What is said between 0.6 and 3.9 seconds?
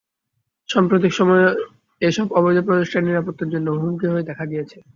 সম্প্রতিক সময়ে এসব অবৈধ প্রতিষ্ঠান নিরাপত্তার জন্যও